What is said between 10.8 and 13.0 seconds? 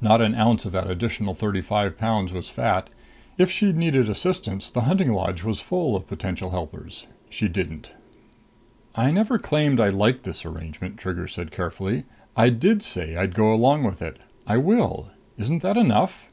Trigger said carefully. "I did